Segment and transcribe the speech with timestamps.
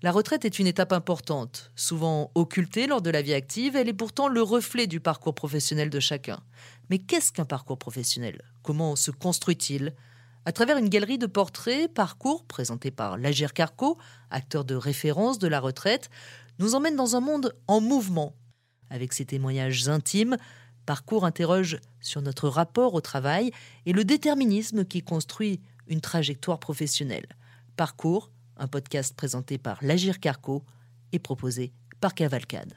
[0.00, 3.92] La retraite est une étape importante, souvent occultée lors de la vie active, elle est
[3.92, 6.40] pourtant le reflet du parcours professionnel de chacun.
[6.88, 8.42] Mais qu'est-ce qu'un parcours professionnel?
[8.62, 9.94] Comment se construit-il?
[10.44, 13.98] À travers une galerie de portraits, parcours présenté par Lagir Carco,
[14.30, 16.10] acteur de référence de la retraite,
[16.60, 18.36] nous emmène dans un monde en mouvement.
[18.90, 20.36] Avec ses témoignages intimes,
[20.88, 23.50] Parcours interroge sur notre rapport au travail
[23.84, 27.26] et le déterminisme qui construit une trajectoire professionnelle.
[27.76, 30.64] Parcours un podcast présenté par Lagir Carco
[31.12, 32.74] et proposé par Cavalcade.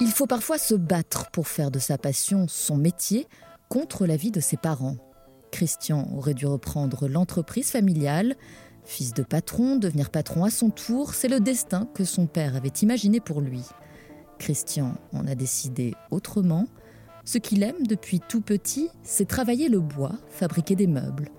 [0.00, 3.26] Il faut parfois se battre pour faire de sa passion son métier
[3.68, 4.96] contre la vie de ses parents.
[5.50, 8.36] Christian aurait dû reprendre l'entreprise familiale.
[8.84, 12.68] Fils de patron, devenir patron à son tour, c'est le destin que son père avait
[12.68, 13.62] imaginé pour lui.
[14.44, 16.66] Christian en a décidé autrement.
[17.24, 21.30] Ce qu'il aime depuis tout petit, c'est travailler le bois, fabriquer des meubles.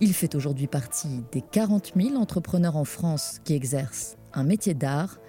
[0.00, 5.20] Il fait aujourd'hui partie des 40 000 entrepreneurs en France qui exercent un métier d'art.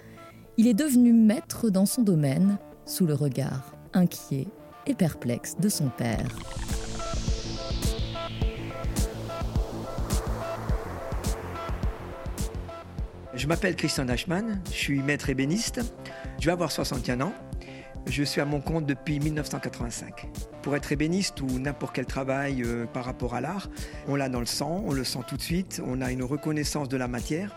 [0.56, 4.48] Il est devenu maître dans son domaine sous le regard inquiet
[4.88, 6.26] et perplexe de son père.
[13.34, 15.80] Je m'appelle Christian Dachmann, je suis maître ébéniste,
[16.38, 17.32] je vais avoir 61 ans,
[18.06, 20.28] je suis à mon compte depuis 1985.
[20.62, 23.68] Pour être ébéniste ou n'importe quel travail euh, par rapport à l'art,
[24.08, 26.88] on l'a dans le sang, on le sent tout de suite, on a une reconnaissance
[26.88, 27.54] de la matière,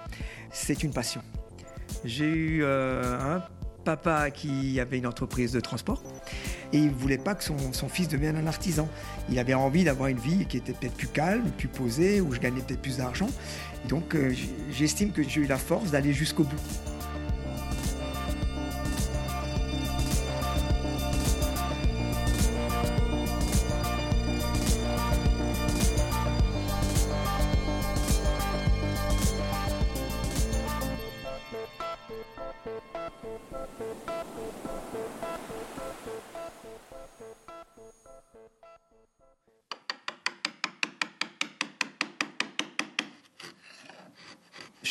[0.52, 1.22] c'est une passion.
[2.03, 3.44] J'ai eu euh, un
[3.84, 6.02] papa qui avait une entreprise de transport
[6.72, 8.89] et il ne voulait pas que son, fils devienne un artisan.
[9.30, 12.39] Il avait envie d'avoir une vie qui était peut-être plus calme, plus posée, où je
[12.39, 13.30] gagnais peut-être plus d'argent.
[13.89, 14.34] Donc euh,
[14.72, 16.61] j'estime que j'ai eu la force d'aller jusqu'au bout.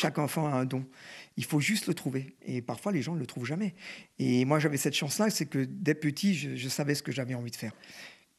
[0.03, 0.83] Chaque enfant a un don.
[1.37, 2.35] Il faut juste le trouver.
[2.45, 3.73] Et parfois, les gens ne le trouvent jamais.
[4.19, 7.51] Et moi, j'avais cette chance-là, c'est que dès petit, je, savais ce que j'avais envie
[7.51, 7.71] de faire.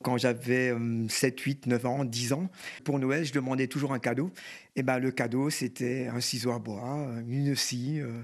[0.02, 0.74] Quand j'avais
[1.08, 2.50] 7, 8, 9 ans, 10 ans,
[2.84, 4.30] pour Noël, je demandais toujours un cadeau.
[4.76, 8.22] Et ben, le cadeau, c'était un ciseau à bois, une scie, euh,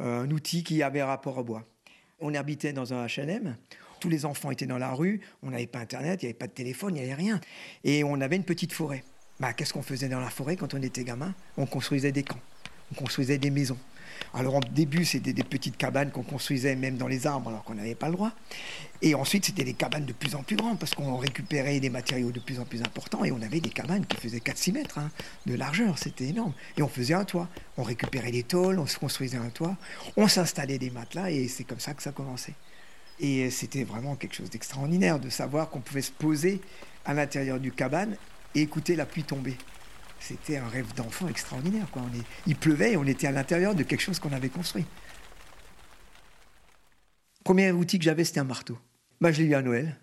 [0.00, 1.64] un outil qui avait rapport au bois.
[2.18, 3.56] On habitait dans un HLM.
[4.00, 5.20] Tous les enfants étaient dans la rue.
[5.44, 7.40] On n'avait pas Internet, il n'y avait pas de téléphone, il n'y avait rien.
[7.84, 9.04] Et on avait une petite forêt.
[9.38, 11.32] Bah, Qu'est-ce qu'on faisait dans la forêt quand on était gamin?
[11.56, 12.40] On construisait des camps
[12.92, 13.78] on construisait des maisons.
[14.34, 17.74] Alors au début, c'était des petites cabanes qu'on construisait même dans les arbres alors qu'on
[17.74, 18.32] n'avait pas le droit.
[19.02, 22.32] Et ensuite, c'était des cabanes de plus en plus grandes parce qu'on récupérait des matériaux
[22.32, 25.10] de plus en plus importants et on avait des cabanes qui faisaient 4-6 mètres hein,
[25.46, 26.52] de largeur, c'était énorme.
[26.76, 27.48] Et on faisait un toit.
[27.76, 29.76] On récupérait des tôles, on se construisait un toit,
[30.16, 32.54] on s'installait des matelas et c'est comme ça que ça commençait.
[33.20, 36.60] Et c'était vraiment quelque chose d'extraordinaire de savoir qu'on pouvait se poser
[37.04, 38.16] à l'intérieur du cabane
[38.54, 39.56] et écouter la pluie tomber.
[40.20, 41.86] C'était un rêve d'enfant extraordinaire.
[42.46, 44.84] Il pleuvait et on était à l'intérieur de quelque chose qu'on avait construit.
[47.44, 48.78] Premier outil que j'avais, c'était un marteau.
[49.20, 49.96] Bah, je l'ai eu à Noël.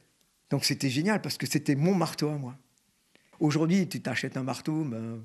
[0.50, 2.56] Donc c'était génial parce que c'était mon marteau à moi.
[3.40, 5.22] Aujourd'hui, tu t'achètes un marteau, ben,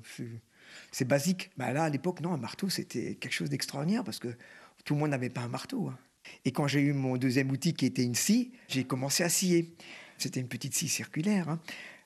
[0.91, 1.51] c'est basique.
[1.55, 4.35] Bah, là, à l'époque, non, un marteau, c'était quelque chose d'extraordinaire parce que
[4.83, 5.87] tout le monde n'avait pas un marteau.
[5.87, 5.97] Hein.
[6.45, 9.73] Et quand j'ai eu mon deuxième outil qui était une scie, j'ai commencé à scier.
[10.17, 11.47] C'était une petite scie circulaire.
[11.47, 11.59] Hein.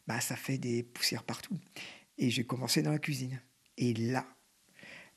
[0.08, 1.58] Bah, ça fait des poussières partout.
[2.24, 3.42] Et j'ai commencé dans la cuisine.
[3.78, 4.26] Et là,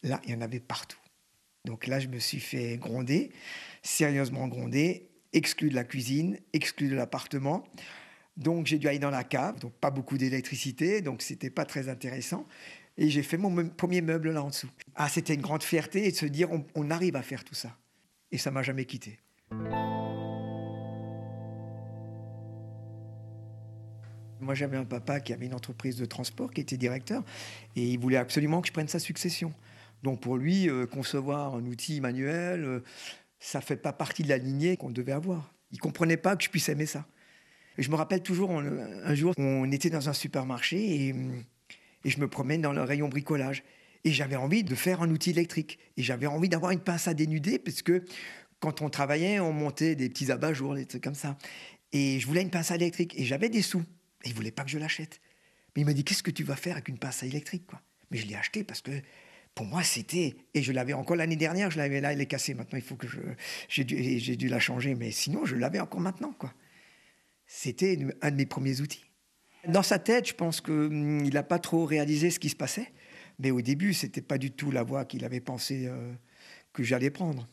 [0.02, 0.98] là, il y en avait partout.
[1.64, 3.30] Donc là, je me suis fait gronder,
[3.80, 7.62] sérieusement gronder, exclu de la cuisine, exclu de l'appartement.
[8.36, 11.88] Donc j'ai dû aller dans la cave, donc pas beaucoup d'électricité, donc c'était pas très
[11.88, 12.44] intéressant.
[12.98, 14.70] Et j'ai fait mon premier meuble là en dessous.
[14.96, 17.78] Ah, c'était une grande fierté de se dire on, on arrive à faire tout ça.
[18.32, 19.20] Et ça m'a jamais quitté.
[24.40, 27.24] Moi, j'avais un papa qui avait une entreprise de transport, qui était directeur,
[27.74, 29.52] et il voulait absolument que je prenne sa succession.
[30.02, 32.80] Donc pour lui, euh, concevoir un outil manuel, euh,
[33.40, 35.52] ça fait pas partie de la lignée qu'on devait avoir.
[35.72, 37.06] Il comprenait pas que je puisse aimer ça.
[37.78, 41.14] Et je me rappelle toujours, un jour, on était dans un supermarché et,
[42.04, 43.64] et je me promène dans le rayon bricolage.
[44.04, 45.78] Et j'avais envie de faire un outil électrique.
[45.96, 48.04] Et j'avais envie d'avoir une pince à dénuder, parce que
[48.60, 51.36] quand on travaillait, on montait des petits abat-jours, des trucs comme ça.
[51.92, 53.14] Et je voulais une pince à électrique.
[53.18, 53.82] Et j'avais des sous.
[54.24, 55.20] Et il voulait pas que je l'achète.
[55.74, 57.80] Mais il m'a dit Qu'est-ce que tu vas faire avec une pince à électrique quoi?
[58.10, 58.92] Mais je l'ai acheté parce que
[59.56, 60.36] pour moi, c'était.
[60.52, 62.52] Et je l'avais encore l'année dernière, je l'avais là, elle est cassée.
[62.52, 63.18] Maintenant, il faut que je.
[63.68, 66.52] J'ai dû, j'ai dû la changer, mais sinon, je l'avais encore maintenant, quoi.
[67.46, 69.06] C'était un de mes premiers outils.
[69.66, 72.92] Dans sa tête, je pense qu'il hum, n'a pas trop réalisé ce qui se passait.
[73.38, 76.12] Mais au début, ce n'était pas du tout la voie qu'il avait pensé euh,
[76.74, 77.48] que j'allais prendre.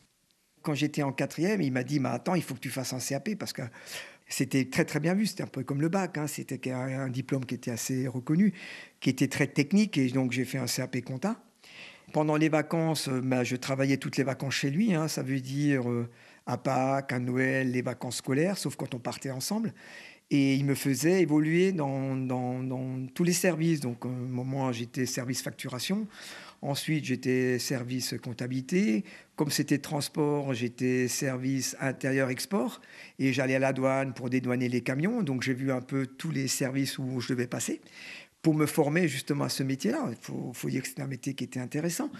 [0.62, 2.98] Quand j'étais en quatrième, il m'a dit bah, Attends, il faut que tu fasses un
[2.98, 3.62] CAP parce que
[4.34, 5.26] c'était très très bien vu.
[5.26, 6.18] C'était un peu comme le bac.
[6.18, 6.26] Hein.
[6.26, 8.52] C'était un, diplôme qui était assez reconnu,
[8.98, 9.96] qui était très technique.
[9.96, 11.40] Et donc j'ai fait un CAP compta.
[12.12, 14.92] Pendant les vacances, euh, bah, je travaillais toutes les vacances chez lui.
[14.92, 15.06] Hein.
[15.06, 16.08] Ça veut dire euh,
[16.46, 19.72] à Pâques, à Noël, les vacances scolaires, sauf quand on partait ensemble.
[20.30, 23.80] Et il me faisait évoluer dans, dans, tous les services.
[23.80, 26.08] Donc, à un moment, j'étais service facturation.
[26.60, 29.04] Ensuite, j'étais service comptabilité.
[29.36, 32.80] Comme c'était transport, j'étais service intérieur-export.
[33.18, 35.22] Et j'allais à la douane pour dédouaner les camions.
[35.22, 37.80] Donc, j'ai vu un peu tous les services où je devais passer
[38.44, 40.10] pour me former justement à ce métier-là.
[40.10, 42.10] Il faut, dire que c'était un métier qui était intéressant.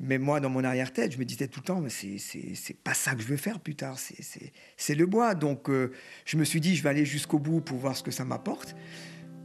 [0.00, 3.14] Mais moi, dans mon arrière-tête, je me disais tout le temps, mais c'est pas ça
[3.14, 5.34] que je veux faire plus tard, c'est le bois.
[5.34, 5.92] Donc euh,
[6.24, 8.74] je me suis dit, je vais aller jusqu'au bout pour voir ce que ça m'apporte.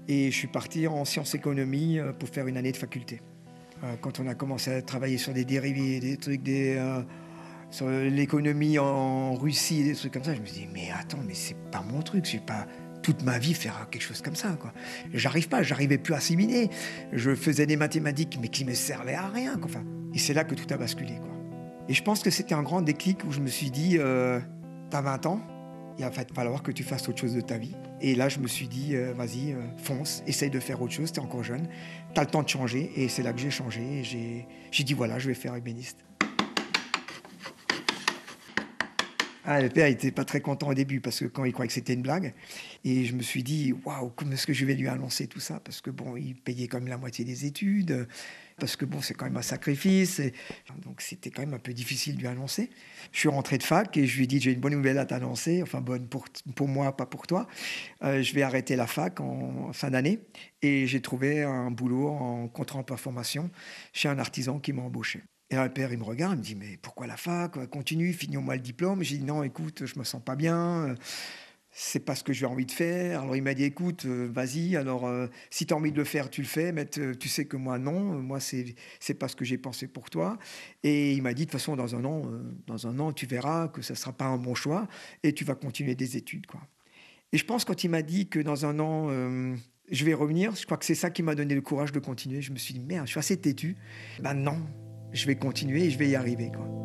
[0.07, 3.19] Et je suis parti en sciences économie euh, pour faire une année de faculté.
[3.83, 6.81] Euh, quand on a commencé à travailler sur des dérivés, des trucs, des,
[7.69, 11.33] sur l'économie en Russie, des trucs comme ça, je me suis dit, mais attends, mais
[11.33, 12.67] c'est pas mon truc, je pas
[13.01, 14.49] toute ma vie faire quelque chose comme ça.
[14.59, 14.71] Quoi.
[15.13, 16.69] J'arrive pas, j'arrivais plus à assimiler.
[17.11, 19.57] Je faisais des mathématiques, mais qui me servaient à rien.
[19.57, 19.81] Quoi.
[20.13, 21.15] Et c'est là que tout a basculé.
[21.17, 21.31] Quoi.
[21.89, 24.39] Et je pense que c'était un grand déclic où je me suis dit, euh,
[24.89, 25.41] t'as 20 ans,
[25.97, 27.75] il va falloir que tu fasses autre chose de ta vie.
[28.03, 31.11] Et là, je me suis dit, euh, vas-y, euh, fonce, essaye de faire autre chose,
[31.11, 31.67] t'es encore jeune,
[32.15, 32.91] t'as le temps de changer.
[32.95, 34.03] Et c'est là que j'ai changé.
[34.71, 35.99] J'ai dit, voilà, je vais faire ébéniste.
[39.43, 41.73] Ah, le père n'était pas très content au début parce que quand il croyait que
[41.73, 42.33] c'était une blague.
[42.85, 45.59] Et je me suis dit, waouh, comment est-ce que je vais lui annoncer tout ça?
[45.59, 48.07] Parce que bon, il payait quand même la moitié des études,
[48.61, 50.21] parce que bon, c'est quand même un sacrifice.
[50.83, 52.69] Donc c'était quand même un peu difficile de lui annoncer.
[53.11, 55.05] Je suis rentré de fac et je lui ai dit, j'ai une bonne nouvelle à
[55.05, 57.47] t'annoncer, enfin bonne pour, moi, pas pour toi.
[58.03, 60.19] Euh, je vais arrêter la fac en fin d'année
[60.61, 63.49] et j'ai trouvé un boulot en contrat en formation
[63.93, 65.23] chez un artisan qui m'a embauché.
[65.49, 67.57] Et là, le père, il me regarde, il me dit, mais pourquoi la fac?
[67.69, 69.03] Continue, finis-moi le diplôme.
[69.03, 70.95] J'ai dit, non, écoute, je me sens pas bien.
[71.73, 73.21] C'est pas ce que j'ai envie de faire.
[73.21, 74.75] Alors il m'a dit, écoute, euh, vas-y.
[74.75, 76.73] Alors euh, si tu as envie de le faire, tu le fais.
[76.73, 77.99] Mais tu sais que moi, non.
[78.21, 80.37] Moi, c'est c'est pas ce que j'ai pensé pour toi.
[80.83, 83.25] Et il m'a dit, de toute façon, dans un an, euh, dans un an, tu
[83.25, 84.87] verras que ça sera pas un bon choix
[85.23, 86.61] et tu vas continuer des études, quoi.
[87.33, 89.07] Et je pense quand il m'a dit que dans un an,
[89.89, 92.41] je vais revenir, je crois que c'est ça qui m'a donné le courage de continuer.
[92.41, 93.77] Je me suis dit, merde, je suis assez têtu.
[94.21, 94.59] Ben non,
[95.13, 96.51] je vais continuer et je vais y arriver.
[96.53, 96.80] Quoi.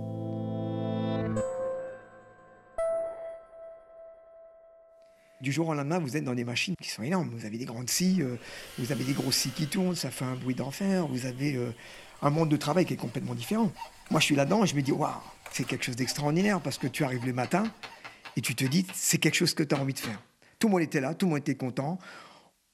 [5.46, 7.28] Du jour au lendemain, vous êtes dans des machines qui sont énormes.
[7.28, 8.36] Vous avez des grandes scies, euh,
[8.78, 11.06] vous avez des grosses scies qui tournent, ça fait un bruit d'enfer.
[11.06, 11.72] Vous avez euh,
[12.20, 13.70] un monde de travail qui est complètement différent.
[14.10, 15.12] Moi, je suis là-dedans et je me dis, waouh,
[15.52, 17.62] c'est quelque chose d'extraordinaire parce que tu arrives le matin
[18.36, 20.20] et tu te dis, c'est quelque chose que tu as envie de faire.
[20.58, 22.00] Tout le monde était là, tout le monde était content.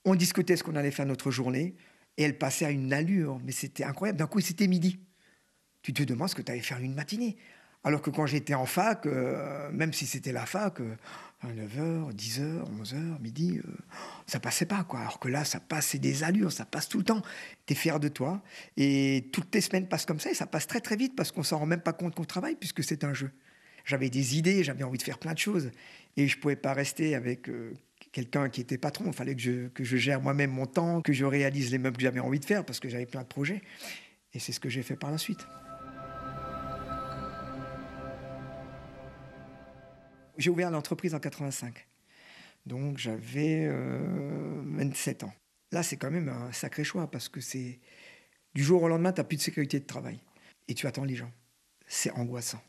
[0.06, 1.74] On discutait ce qu'on allait faire notre journée
[2.16, 4.18] et elle passait à une allure, mais c'était incroyable.
[4.18, 4.98] D'un coup, c'était midi
[5.82, 7.36] tu te demandes ce que tu allais faire une matinée.
[7.84, 10.94] Alors que quand j'étais en fac, euh, même si c'était la fac, euh,
[11.40, 13.70] à 9h, 10h, 11h, midi, euh,
[14.26, 14.84] ça passait pas.
[14.84, 15.00] quoi.
[15.00, 17.22] Alors que là, ça passe, c'est des allures, ça passe tout le temps.
[17.66, 18.40] Tu es fier de toi.
[18.76, 21.42] Et toutes tes semaines passent comme ça et ça passe très très vite parce qu'on
[21.42, 23.32] s'en rend même pas compte qu'on travaille puisque c'est un jeu.
[23.84, 25.72] J'avais des idées, j'avais envie de faire plein de choses.
[26.16, 27.50] Et je pouvais pas rester avec
[28.12, 29.06] quelqu'un qui était patron.
[29.08, 31.96] Il fallait que je, que je gère moi-même mon temps, que je réalise les meubles
[31.96, 33.60] que j'avais envie de faire parce que j'avais plein de projets.
[34.34, 35.40] Et c'est ce que j'ai fait par la suite.
[40.42, 41.86] J'ai ouvert l'entreprise en 85.
[42.66, 45.32] Donc j'avais 27 euh, ans.
[45.70, 47.78] Là, c'est quand même un sacré choix parce que c'est
[48.52, 50.18] du jour au lendemain, tu n'as plus de sécurité de travail
[50.66, 51.30] et tu attends les gens.
[51.86, 52.60] C'est angoissant.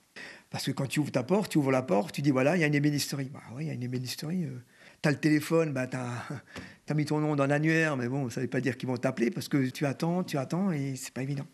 [0.52, 2.60] Parce que quand tu ouvres ta porte, tu ouvres la porte, tu dis voilà, il
[2.60, 3.32] y a une ébénisterie.
[3.34, 4.44] Bah oui, il y a une ébénisterie.
[4.44, 4.64] Euh.
[5.02, 8.40] tu as le téléphone, bah, tu as, mis ton nom dans l'annuaire, mais bon, ça
[8.40, 11.12] ne veut pas dire qu'ils vont t'appeler parce que tu attends, tu attends et c'est
[11.12, 11.48] pas évident.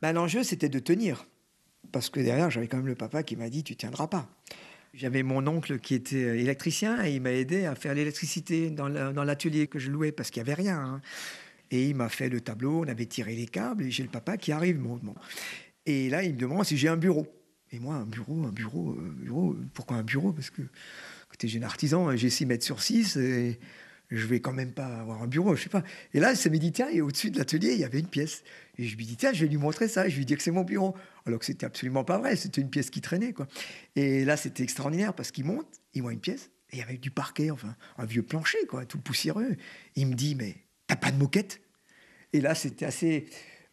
[0.00, 1.26] Bah, L'enjeu, c'était de tenir.
[1.90, 4.28] Parce que derrière, j'avais quand même le papa qui m'a dit tu tiendras pas.
[4.96, 8.88] J'avais mon oncle qui était euh, électricien et il m'a aidé à faire l'électricité dans
[8.88, 10.78] l'atelier que je louais parce qu'il n'y avait rien.
[10.78, 11.00] Hein.
[11.70, 14.38] Et il m'a fait le tableau, on avait tiré les câbles et j'ai le papa
[14.38, 14.78] qui arrive.
[14.78, 14.98] Bon,
[15.84, 17.26] Et là, il me demande si j'ai un bureau.
[17.72, 19.56] Et moi, un bureau, un bureau, un euh, bureau.
[19.74, 20.32] Pourquoi un bureau?
[20.32, 20.62] Parce que
[21.32, 23.58] j'étais jeune artisan, j'ai 6 mètres sur 6 et
[24.10, 25.82] je vais quand même pas avoir un bureau, je sais pas.
[26.14, 28.44] Et là, ça me dit, tiens, et au-dessus de l'atelier, il y avait une pièce.
[28.78, 30.08] Et je lui dis, tiens, je vais lui montrer ça.
[30.08, 30.94] je lui dis que c'est mon bureau.
[31.26, 32.36] Alors que c'était absolument pas vrai.
[32.36, 33.48] C'était une pièce qui traînait, quoi.
[33.96, 36.98] Et là, c'était extraordinaire parce qu'il monte, il voit une pièce, et il y avait
[36.98, 39.56] du parquet, enfin, un vieux plancher, quoi, tout poussiéreux.
[39.96, 41.60] il me dit, mais t'as pas de moquette?
[42.32, 43.26] Et là, c'était assez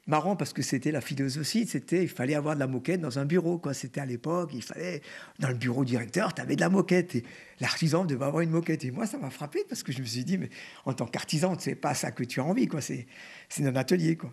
[0.07, 3.25] marrant parce que c'était la philosophie, c'était il fallait avoir de la moquette dans un
[3.25, 3.57] bureau.
[3.57, 3.73] Quoi.
[3.73, 5.01] C'était à l'époque, il fallait,
[5.39, 7.15] dans le bureau directeur, tu avais de la moquette.
[7.15, 7.23] Et
[7.59, 8.83] l'artisan devait avoir une moquette.
[8.85, 10.49] Et moi, ça m'a frappé parce que je me suis dit, mais
[10.85, 12.67] en tant qu'artisan, c'est pas ça que tu as envie.
[12.67, 12.81] Quoi.
[12.81, 13.07] C'est,
[13.49, 14.17] c'est un atelier.
[14.17, 14.31] Quoi.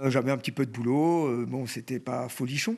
[0.00, 1.26] Euh, j'avais un petit peu de boulot.
[1.26, 2.76] Euh, bon, c'était pas folichon.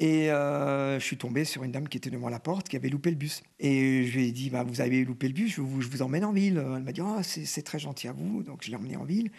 [0.00, 2.88] Et euh, je suis tombé sur une dame qui était devant la porte, qui avait
[2.88, 3.42] loupé le bus.
[3.58, 6.00] Et je lui ai dit, bah, vous avez loupé le bus, je vous, je vous
[6.00, 6.56] emmène en ville.
[6.56, 8.42] Elle m'a dit, oh, c'est très gentil à vous.
[8.42, 9.30] Donc je l'ai emmené en ville.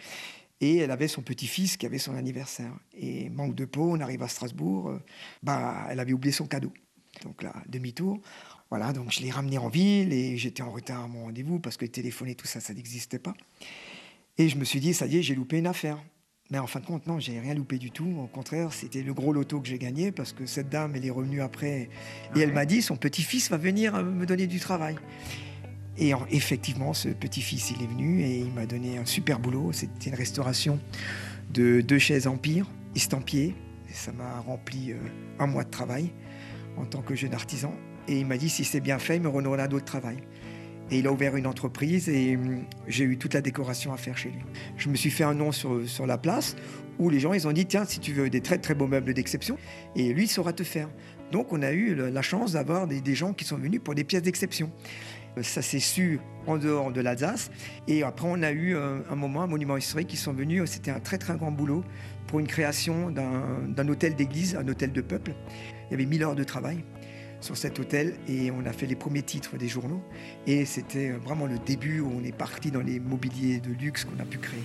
[0.62, 2.72] Et elle avait son petit-fils qui avait son anniversaire.
[2.96, 5.02] Et manque de peau, on arrive à Strasbourg, euh,
[5.42, 6.72] bah, elle avait oublié son cadeau.
[7.24, 8.20] Donc là, demi-tour.
[8.70, 11.76] Voilà, donc je l'ai ramené en ville et j'étais en retard à mon rendez-vous parce
[11.76, 13.34] que téléphoner, tout ça, ça n'existait pas.
[14.38, 16.02] Et je me suis dit, ça y est, j'ai loupé une affaire.
[16.50, 18.14] Mais en fin de compte, non, j'ai rien loupé du tout.
[18.22, 21.10] Au contraire, c'était le gros loto que j'ai gagné parce que cette dame, elle est
[21.10, 21.88] revenue après
[22.36, 24.96] et elle m'a dit, son petit-fils va venir euh, me donner du travail.
[26.02, 29.70] Et effectivement, ce petit-fils, il est venu et il m'a donné un super boulot.
[29.70, 30.80] C'était une restauration
[31.54, 32.66] de deux chaises Empire,
[32.96, 33.54] estampillées.
[33.92, 34.96] Ça m'a rempli euh,
[35.38, 36.10] un mois de travail
[36.76, 37.72] en tant que jeune artisan.
[38.08, 40.16] Et il m'a dit, si c'est bien fait, il me redonnera d'autres travail.
[40.90, 44.18] Et il a ouvert une entreprise et hum, j'ai eu toute la décoration à faire
[44.18, 44.42] chez lui.
[44.76, 46.56] Je me suis fait un nom sur, sur la place
[46.98, 49.14] où les gens ils ont dit tiens si tu veux des très très beaux meubles
[49.14, 49.56] d'exception
[49.94, 50.90] et lui il saura te faire.
[51.30, 54.22] Donc on a eu la chance d'avoir des gens qui sont venus pour des pièces
[54.22, 54.70] d'exception.
[55.40, 57.50] Ça s'est su en dehors de l'Alsace.
[57.88, 60.62] Et après, on a eu euh, un, moment, un monument historique qui sont venus.
[60.66, 61.84] C'était un très très grand boulot
[62.26, 65.32] pour une création d'un hôtel d'église, un hôtel de peuple.
[65.88, 66.84] Il y avait 1000 heures de travail
[67.40, 70.02] sur cet hôtel et on a fait les premiers titres des journaux.
[70.46, 74.20] Et c'était vraiment le début où on est parti dans les mobiliers de luxe qu'on
[74.20, 74.62] a pu créer.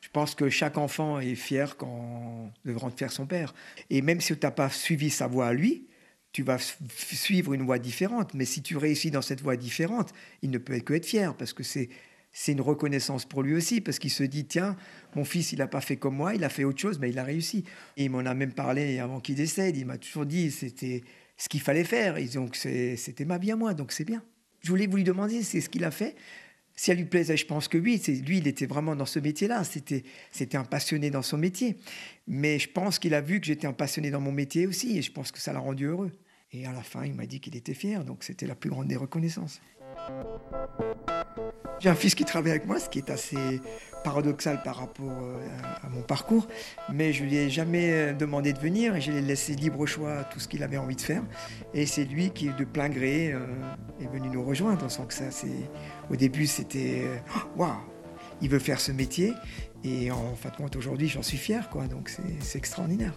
[0.00, 2.23] Je pense que chaque enfant est fier quand
[2.64, 3.54] devant faire son père.
[3.90, 5.86] Et même si tu n'as pas suivi sa voie à lui,
[6.32, 8.34] tu vas suivre une voie différente.
[8.34, 11.52] Mais si tu réussis dans cette voie différente, il ne peut que être fier parce
[11.52, 11.88] que c'est
[12.36, 14.76] c'est une reconnaissance pour lui aussi, parce qu'il se dit, tiens,
[15.14, 17.18] mon fils, il n'a pas fait comme moi, il a fait autre chose, mais il
[17.20, 17.64] a réussi.
[17.96, 21.04] Et il m'en a même parlé avant qu'il décède, il m'a toujours dit, c'était
[21.36, 24.22] ce qu'il fallait faire, et donc c'était ma vie à moi, donc c'est bien.
[24.62, 26.16] Je voulais vous lui demander, c'est ce qu'il a fait,
[26.76, 28.02] si elle lui plaisait, je pense que oui.
[28.26, 29.62] Lui, il était vraiment dans ce métier-là.
[29.64, 30.02] C'était,
[30.32, 31.76] c'était un passionné dans son métier.
[32.26, 34.98] Mais je pense qu'il a vu que j'étais un passionné dans mon métier aussi.
[34.98, 36.10] Et je pense que ça l'a rendu heureux.
[36.52, 38.04] Et à la fin, il m'a dit qu'il était fier.
[38.04, 39.60] Donc c'était la plus grande des reconnaissances.
[41.80, 43.60] J'ai un fils qui travaille avec moi, ce qui est assez
[44.04, 45.38] paradoxal par rapport euh,
[45.82, 46.46] à mon parcours,
[46.92, 50.18] mais je lui ai jamais euh, demandé de venir et je l'ai laissé libre choix
[50.18, 51.22] à tout ce qu'il avait envie de faire.
[51.72, 53.40] Et c'est lui qui, de plein gré, euh,
[54.00, 54.86] est venu nous rejoindre.
[54.98, 55.70] On que ça, c'est
[56.10, 57.02] au début, c'était
[57.56, 57.72] waouh,
[58.42, 59.32] il veut faire ce métier.
[59.86, 61.86] Et en fin de compte, aujourd'hui, j'en suis fier, quoi.
[61.86, 62.10] Donc
[62.40, 63.12] c'est extraordinaire.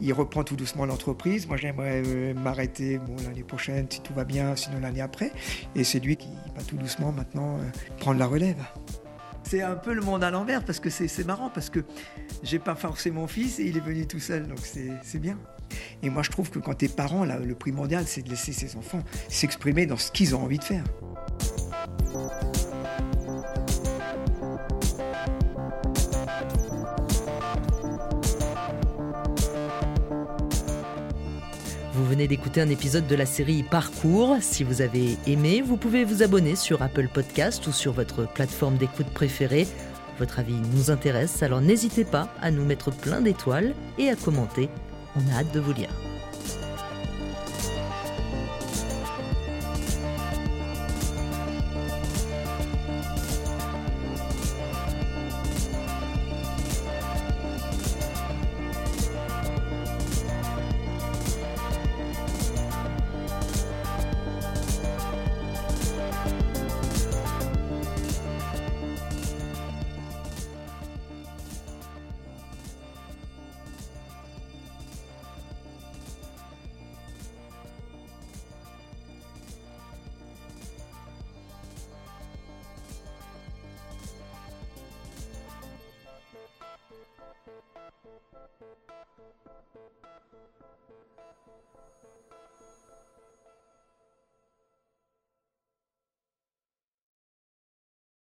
[0.00, 1.48] Il reprend tout doucement l'entreprise.
[1.48, 5.32] Moi, j'aimerais m'arrêter bon, l'année prochaine, si tout va bien, sinon l'année après.
[5.74, 7.58] Et c'est lui qui va tout doucement maintenant
[7.98, 8.64] prendre la relève
[9.48, 11.84] c'est un peu le monde à l'envers parce que c'est marrant parce que
[12.42, 15.38] j'ai pas forcé mon fils et il est venu tout seul, donc c'est bien.
[16.02, 18.76] Et moi, je trouve que quand t'es parent, là, le primordial, c'est de laisser ses
[18.76, 20.84] enfants s'exprimer dans ce qu'ils ont envie de faire.
[32.24, 34.36] D'écouter un épisode de la série Parcours.
[34.40, 38.78] Si vous avez aimé, vous pouvez vous abonner sur Apple Podcast ou sur votre plateforme
[38.78, 39.66] d'écoute préférée.
[40.18, 44.70] Votre avis nous intéresse, alors n'hésitez pas à nous mettre plein d'étoiles et à commenter.
[45.14, 45.90] On a hâte de vous lire.